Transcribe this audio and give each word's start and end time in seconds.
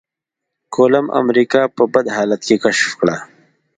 کولمب 0.73 1.09
امريکا 1.21 1.61
په 1.75 1.83
بد 1.93 2.05
حالاتو 2.15 2.45
کې 2.47 2.55
کشف 2.63 2.91
کړه. 2.99 3.15